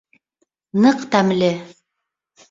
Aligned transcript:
Ныҡ 0.85 1.03
тәмле. 1.15 1.49